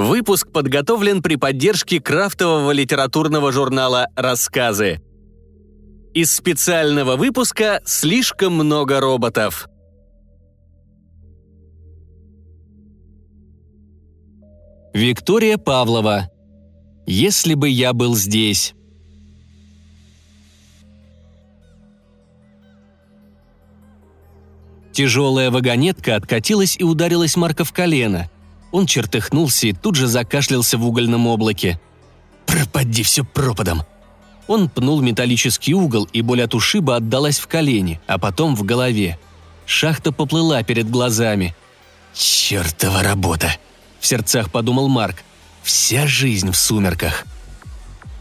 Выпуск 0.00 0.50
подготовлен 0.50 1.20
при 1.20 1.36
поддержке 1.36 2.00
крафтового 2.00 2.70
литературного 2.70 3.52
журнала 3.52 4.08
«Рассказы». 4.16 5.02
Из 6.14 6.34
специального 6.34 7.16
выпуска 7.16 7.82
«Слишком 7.84 8.54
много 8.54 8.98
роботов». 8.98 9.68
Виктория 14.94 15.58
Павлова. 15.58 16.30
«Если 17.06 17.52
бы 17.52 17.68
я 17.68 17.92
был 17.92 18.16
здесь». 18.16 18.72
Тяжелая 24.92 25.50
вагонетка 25.50 26.16
откатилась 26.16 26.76
и 26.78 26.84
ударилась 26.84 27.36
Марка 27.36 27.66
в 27.66 27.72
колено– 27.74 28.30
он 28.72 28.86
чертыхнулся 28.86 29.66
и 29.68 29.72
тут 29.72 29.96
же 29.96 30.06
закашлялся 30.06 30.78
в 30.78 30.86
угольном 30.86 31.26
облаке. 31.26 31.80
«Пропади 32.46 33.02
все 33.02 33.24
пропадом!» 33.24 33.82
Он 34.46 34.68
пнул 34.68 35.00
металлический 35.00 35.74
угол, 35.74 36.08
и 36.12 36.22
боль 36.22 36.42
от 36.42 36.54
ушиба 36.54 36.96
отдалась 36.96 37.38
в 37.38 37.46
колени, 37.46 38.00
а 38.06 38.18
потом 38.18 38.56
в 38.56 38.64
голове. 38.64 39.18
Шахта 39.64 40.10
поплыла 40.10 40.62
перед 40.64 40.90
глазами. 40.90 41.54
«Чертова 42.14 43.02
работа!»– 43.02 43.54
в 44.00 44.06
сердцах 44.06 44.50
подумал 44.50 44.88
Марк. 44.88 45.22
«Вся 45.62 46.06
жизнь 46.06 46.50
в 46.50 46.56
сумерках!» 46.56 47.26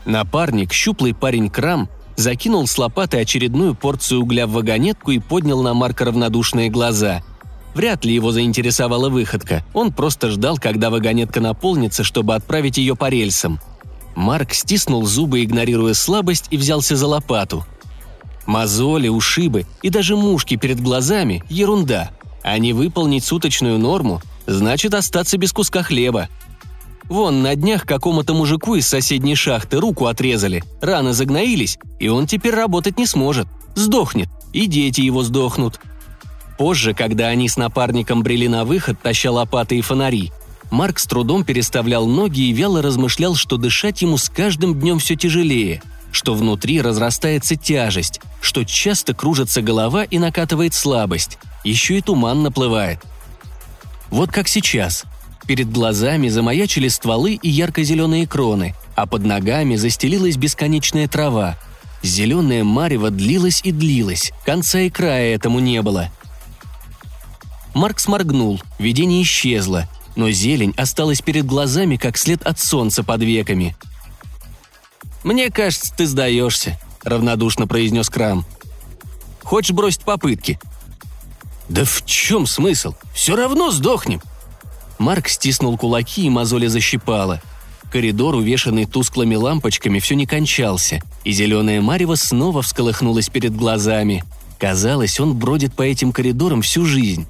Напарник, 0.06 0.72
щуплый 0.72 1.16
парень 1.16 1.50
Крам, 1.50 1.90
закинул 2.16 2.68
с 2.68 2.78
лопаты 2.78 3.18
очередную 3.20 3.74
порцию 3.74 4.22
угля 4.22 4.46
в 4.46 4.52
вагонетку 4.52 5.12
и 5.12 5.20
поднял 5.20 5.64
на 5.64 5.74
Марка 5.74 6.06
равнодушные 6.06 6.70
глаза– 6.70 7.24
Вряд 7.74 8.04
ли 8.06 8.14
его 8.14 8.32
заинтересовала 8.32 9.10
выходка. 9.10 9.64
Он 9.74 9.92
просто 9.92 10.30
ждал, 10.30 10.58
когда 10.58 10.90
вагонетка 10.90 11.40
наполнится, 11.40 12.04
чтобы 12.04 12.36
отправить 12.36 12.78
ее 12.78 12.96
по 12.96 13.10
рельсам. 13.10 13.60
Марк 14.16 14.54
стиснул 14.54 15.06
зубы, 15.06 15.44
игнорируя 15.44 15.94
слабость, 15.94 16.48
и 16.50 16.58
взялся 16.58 16.96
за 16.96 17.08
лопату. 17.08 17.66
Мозоли, 18.46 19.08
ушибы 19.08 19.66
и 19.84 19.90
даже 19.90 20.16
мушки 20.16 20.56
перед 20.56 20.82
глазами– 20.82 21.44
ерунда. 21.50 22.10
А 22.42 22.58
не 22.58 22.74
выполнить 22.74 23.24
суточную 23.24 23.78
норму– 23.78 24.22
значит 24.50 24.94
остаться 24.94 25.38
без 25.38 25.54
куска 25.54 25.84
хлеба. 25.84 26.28
Вон, 27.06 27.42
на 27.42 27.56
днях 27.56 27.86
какому-то 27.86 28.34
мужику 28.34 28.76
из 28.76 28.88
соседней 28.88 29.36
шахты 29.36 29.78
руку 29.80 30.06
отрезали, 30.06 30.64
раны 30.82 31.14
загноились, 31.14 31.80
и 32.00 32.08
он 32.08 32.28
теперь 32.28 32.54
работать 32.54 33.00
не 33.00 33.08
сможет. 33.08 33.48
Сдохнет, 33.76 34.30
и 34.54 34.68
дети 34.68 35.02
его 35.02 35.24
сдохнут. 35.24 35.80
Позже, 36.60 36.94
когда 36.94 37.30
они 37.30 37.48
с 37.48 37.56
напарником 37.56 38.22
брели 38.22 38.50
на 38.50 38.66
выход, 38.66 39.02
таща 39.02 39.32
лопаты 39.32 39.78
и 39.78 39.82
фонари, 39.82 40.34
Марк 40.72 41.00
с 41.00 41.06
трудом 41.06 41.46
переставлял 41.46 42.06
ноги 42.06 42.50
и 42.50 42.52
вяло 42.52 42.82
размышлял, 42.82 43.36
что 43.36 43.56
дышать 43.56 44.02
ему 44.02 44.18
с 44.18 44.28
каждым 44.28 44.78
днем 44.78 45.00
все 45.00 45.16
тяжелее, 45.16 45.82
что 46.12 46.34
внутри 46.34 46.82
разрастается 46.82 47.56
тяжесть, 47.56 48.20
что 48.42 48.66
часто 48.66 49.14
кружится 49.14 49.62
голова 49.62 50.04
и 50.04 50.20
накатывает 50.20 50.74
слабость, 50.74 51.38
еще 51.64 51.98
и 51.98 52.02
туман 52.02 52.44
наплывает. 52.44 53.00
Вот 54.10 54.30
как 54.30 54.50
сейчас. 54.50 55.06
Перед 55.48 55.72
глазами 55.72 56.28
замаячили 56.28 56.90
стволы 56.90 57.40
и 57.42 57.50
ярко-зеленые 57.50 58.28
кроны, 58.28 58.76
а 58.98 59.06
под 59.06 59.24
ногами 59.24 59.78
застелилась 59.78 60.36
бесконечная 60.36 61.08
трава. 61.08 61.58
Зеленое 62.04 62.66
марево 62.66 63.12
длилось 63.12 63.62
и 63.64 63.72
длилось, 63.72 64.34
конца 64.46 64.82
и 64.82 64.90
края 64.90 65.34
этому 65.36 65.60
не 65.60 65.82
было– 65.82 66.10
Марк 67.74 68.00
сморгнул, 68.00 68.62
видение 68.78 69.22
исчезло, 69.24 69.88
но 70.16 70.32
зелень 70.32 70.74
осталась 70.76 71.22
перед 71.22 71.46
глазами, 71.46 71.96
как 71.96 72.18
след 72.18 72.42
от 72.44 72.60
солнца 72.60 73.04
под 73.04 73.22
веками. 73.22 73.76
«Мне 75.24 75.50
кажется, 75.50 75.94
ты 75.96 76.08
сдаешься»,— 76.08 76.80
равнодушно 77.04 77.68
произнес 77.68 78.10
Крам. 78.10 78.46
«Хочешь 79.44 79.76
бросить 79.76 80.02
попытки?» 80.02 80.60
«Да 81.68 81.86
в 81.86 82.04
чем 82.06 82.48
смысл? 82.48 82.96
Все 83.14 83.36
равно 83.36 83.72
сдохнем!» 83.72 84.22
Марк 84.98 85.30
стиснул 85.30 85.78
кулаки, 85.78 86.26
и 86.26 86.30
мозоли 86.30 86.68
защипало. 86.68 87.42
Коридор, 87.92 88.36
увешанный 88.36 88.86
тусклыми 88.86 89.36
лампочками, 89.36 90.00
все 90.00 90.16
не 90.16 90.26
кончался, 90.26 91.02
и 91.24 91.32
зеленое 91.32 91.82
марево 91.82 92.16
снова 92.16 92.62
всколыхнулось 92.62 93.30
перед 93.30 93.56
глазами. 93.56 94.24
Казалось, 94.60 95.20
он 95.20 95.36
бродит 95.36 95.74
по 95.74 95.84
этим 95.84 96.12
коридорам 96.12 96.62
всю 96.62 96.86
жизнь. 96.86 97.26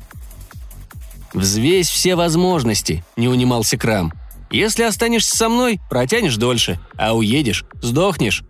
«Взвесь 1.33 1.89
все 1.89 2.15
возможности»,— 2.15 3.03
не 3.17 3.27
унимался 3.27 3.77
Крам. 3.77 4.13
«Если 4.51 4.83
останешься 4.83 5.35
со 5.35 5.49
мной, 5.49 5.79
протянешь 5.89 6.37
дольше, 6.37 6.79
а 6.97 7.15
уедешь— 7.15 7.65
сдохнешь». 7.81 8.43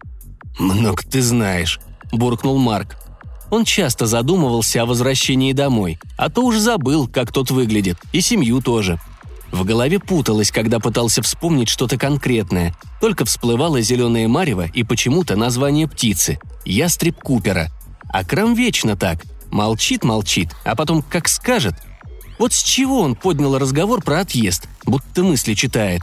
«Много 0.57 1.03
ты 1.03 1.21
знаешь»,— 1.21 1.79
буркнул 2.11 2.57
Марк. 2.57 2.97
Он 3.51 3.65
часто 3.65 4.05
задумывался 4.05 4.81
о 4.81 4.85
возвращении 4.85 5.53
домой, 5.53 5.99
а 6.17 6.29
то 6.29 6.43
уже 6.43 6.59
забыл, 6.59 7.07
как 7.07 7.31
тот 7.31 7.51
выглядит, 7.51 7.97
и 8.13 8.21
семью 8.21 8.61
тоже. 8.61 8.99
В 9.51 9.65
голове 9.65 9.99
путалось, 9.99 10.51
когда 10.51 10.79
пытался 10.79 11.23
вспомнить 11.23 11.69
что-то 11.69 11.97
конкретное. 11.97 12.75
Только 13.01 13.25
всплывало 13.25 13.81
зеленое 13.81 14.27
марево 14.27 14.67
и 14.67 14.83
почему-то 14.83 15.35
название 15.35 15.87
птицы– 15.87 16.39
ястреб 16.65 17.19
Купера. 17.19 17.69
А 18.11 18.23
Крам 18.23 18.53
вечно 18.53 18.95
так. 18.95 19.23
Молчит-молчит, 19.49 20.51
а 20.63 20.75
потом 20.75 21.01
как 21.01 21.27
скажет– 21.27 21.73
вот 22.39 22.53
с 22.53 22.63
чего 22.63 23.01
он 23.01 23.15
поднял 23.15 23.59
разговор 23.59 24.01
про 24.01 24.21
отъезд, 24.21 24.67
будто 24.85 25.23
мысли 25.23 25.53
читает. 25.53 26.01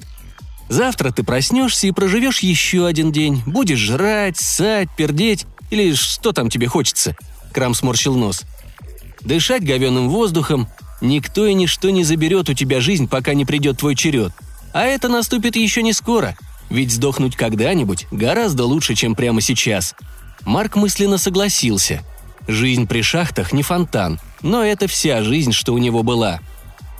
Завтра 0.68 1.10
ты 1.10 1.24
проснешься 1.24 1.86
и 1.88 1.92
проживешь 1.92 2.40
еще 2.40 2.86
один 2.86 3.10
день. 3.10 3.42
Будешь 3.46 3.78
жрать, 3.78 4.36
ссать, 4.36 4.88
пердеть 4.96 5.46
или 5.70 5.94
что 5.94 6.32
там 6.32 6.48
тебе 6.50 6.68
хочется. 6.68 7.16
Крам 7.52 7.74
сморщил 7.74 8.14
нос. 8.14 8.42
Дышать 9.22 9.64
говеным 9.64 10.08
воздухом. 10.10 10.68
Никто 11.00 11.46
и 11.46 11.54
ничто 11.54 11.90
не 11.90 12.04
заберет 12.04 12.48
у 12.48 12.54
тебя 12.54 12.80
жизнь, 12.80 13.08
пока 13.08 13.34
не 13.34 13.44
придет 13.44 13.78
твой 13.78 13.96
черед. 13.96 14.32
А 14.72 14.84
это 14.84 15.08
наступит 15.08 15.56
еще 15.56 15.82
не 15.82 15.92
скоро. 15.92 16.36
Ведь 16.68 16.92
сдохнуть 16.92 17.36
когда-нибудь 17.36 18.06
гораздо 18.10 18.64
лучше, 18.64 18.94
чем 18.94 19.14
прямо 19.14 19.40
сейчас. 19.40 19.94
Марк 20.44 20.76
мысленно 20.76 21.18
согласился– 21.18 22.02
Жизнь 22.48 22.86
при 22.86 23.02
шахтах 23.02 23.52
не 23.52 23.62
фонтан, 23.62 24.20
но 24.42 24.64
это 24.64 24.86
вся 24.86 25.22
жизнь, 25.22 25.52
что 25.52 25.72
у 25.72 25.78
него 25.78 26.02
была. 26.02 26.40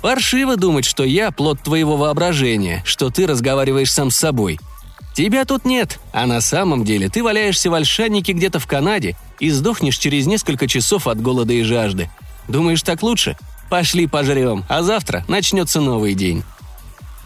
Паршиво 0.03 0.57
думать, 0.57 0.85
что 0.85 1.05
я 1.05 1.31
плод 1.31 1.61
твоего 1.63 1.97
воображения, 1.97 2.83
что 2.85 3.11
ты 3.11 3.27
разговариваешь 3.27 3.93
сам 3.93 4.11
с 4.11 4.17
собой. 4.17 4.61
Тебя 5.15 5.45
тут 5.45 5.65
нет, 5.65 5.99
а 6.13 6.27
на 6.27 6.41
самом 6.41 6.85
деле 6.85 7.09
ты 7.09 7.23
валяешься 7.23 7.71
в 7.71 7.75
ольшаннике 7.75 8.33
где-то 8.33 8.59
в 8.59 8.67
Канаде 8.67 9.17
и 9.41 9.51
сдохнешь 9.51 9.97
через 9.97 10.27
несколько 10.27 10.69
часов 10.69 11.07
от 11.07 11.21
голода 11.21 11.55
и 11.55 11.63
жажды. 11.63 12.11
Думаешь, 12.49 12.83
так 12.83 13.03
лучше? 13.03 13.37
Пошли 13.71 14.07
пожрем, 14.07 14.65
а 14.69 14.83
завтра 14.83 15.25
начнется 15.29 15.81
новый 15.81 16.15
день». 16.15 16.45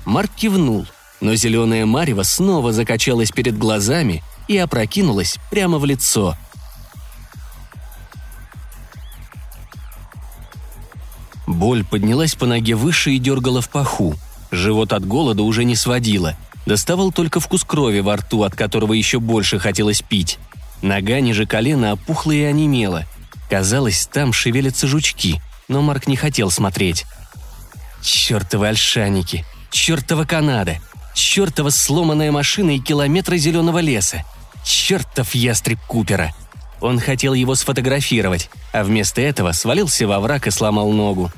Марк 0.06 0.31
кивнул, 0.34 0.87
но 1.21 1.34
зеленая 1.34 1.84
марево 1.84 2.22
снова 2.22 2.72
закачалась 2.72 3.31
перед 3.31 3.59
глазами 3.59 4.22
и 4.48 4.56
опрокинулась 4.56 5.37
прямо 5.50 5.78
в 5.78 5.84
лицо– 5.84 6.37
Боль 11.60 11.84
поднялась 11.84 12.34
по 12.34 12.47
ноге 12.47 12.75
выше 12.75 13.10
и 13.10 13.19
дергала 13.19 13.60
в 13.60 13.69
паху. 13.69 14.15
Живот 14.50 14.94
от 14.94 15.06
голода 15.06 15.43
уже 15.43 15.65
не 15.65 15.76
сводило. 15.76 16.34
Доставал 16.65 17.12
только 17.12 17.38
вкус 17.38 17.65
крови 17.65 18.00
во 18.00 18.16
рту, 18.16 18.44
от 18.44 18.56
которого 18.56 18.94
еще 18.94 19.21
больше 19.21 19.59
хотелось 19.59 20.00
пить. 20.00 20.38
Нога 20.81 21.21
ниже 21.21 21.44
колена 21.44 21.93
опухла 21.93 22.32
и 22.32 22.44
онемела. 22.44 23.04
Казалось, 23.50 24.09
там 24.10 24.32
шевелятся 24.32 24.87
жучки, 24.87 25.43
но 25.69 25.82
Марк 25.82 26.06
не 26.06 26.16
хотел 26.16 26.50
смотреть. 26.50 27.04
Чертовы 28.01 28.68
ольшаники! 28.68 29.45
Чертова 29.71 30.24
Канада! 30.24 30.78
Чертова 31.12 31.68
сломанная 31.68 32.33
машина 32.33 32.74
и 32.74 32.78
километры 32.78 33.36
зеленого 33.36 33.80
леса! 33.80 34.24
Чертов 34.65 35.34
ястреб 35.34 35.78
Купера! 35.86 36.33
Он 36.80 36.98
хотел 36.98 37.34
его 37.34 37.54
сфотографировать, 37.54 38.48
а 38.72 38.83
вместо 38.83 39.21
этого 39.21 39.53
свалился 39.53 40.07
во 40.07 40.21
враг 40.21 40.47
и 40.47 40.51
сломал 40.51 40.91
ногу. 40.92 41.30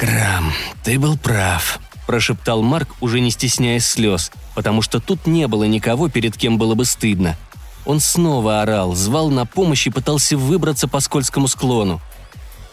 «Крам, 0.00 0.54
ты 0.82 0.98
был 0.98 1.18
прав»,– 1.18 1.78
прошептал 2.06 2.62
Марк, 2.62 2.88
уже 3.02 3.20
не 3.20 3.30
стесняясь 3.30 3.84
слез, 3.84 4.32
потому 4.54 4.80
что 4.80 4.98
тут 4.98 5.26
не 5.26 5.46
было 5.46 5.64
никого, 5.64 6.08
перед 6.08 6.38
кем 6.38 6.56
было 6.56 6.74
бы 6.74 6.86
стыдно. 6.86 7.36
Он 7.84 8.00
снова 8.00 8.62
орал, 8.62 8.94
звал 8.94 9.28
на 9.28 9.44
помощь 9.44 9.86
и 9.86 9.90
пытался 9.90 10.38
выбраться 10.38 10.88
по 10.88 11.00
скользкому 11.00 11.48
склону. 11.48 12.00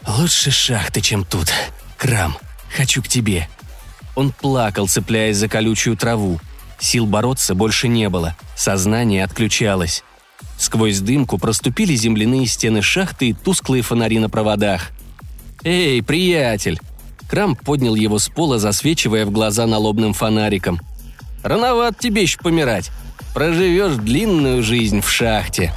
«Лучше 0.07 0.51
шахты, 0.51 1.01
чем 1.01 1.25
тут. 1.25 1.51
Крам, 1.97 2.37
хочу 2.73 3.03
к 3.03 3.09
тебе». 3.09 3.49
Он 4.15 4.31
плакал, 4.31 4.87
цепляясь 4.87 5.35
за 5.35 5.49
колючую 5.49 5.97
траву. 5.97 6.39
Сил 6.79 7.05
бороться 7.05 7.55
больше 7.55 7.89
не 7.89 8.07
было, 8.07 8.37
сознание 8.55 9.25
отключалось. 9.25 10.05
Сквозь 10.57 10.99
дымку 10.99 11.37
проступили 11.37 11.93
земляные 11.93 12.47
стены 12.47 12.81
шахты 12.81 13.31
и 13.31 13.33
тусклые 13.33 13.83
фонари 13.83 14.17
на 14.17 14.29
проводах. 14.29 14.91
«Эй, 15.65 16.01
приятель!» 16.01 16.79
Крамп 17.29 17.61
поднял 17.61 17.95
его 17.95 18.19
с 18.19 18.29
пола, 18.29 18.57
засвечивая 18.59 19.25
в 19.25 19.31
глаза 19.31 19.67
налобным 19.67 20.13
фонариком. 20.13 20.79
«Рановат 21.43 21.99
тебе 21.99 22.23
еще 22.23 22.39
помирать. 22.39 22.89
Проживешь 23.33 23.95
длинную 23.95 24.63
жизнь 24.63 25.01
в 25.01 25.09
шахте», 25.09 25.73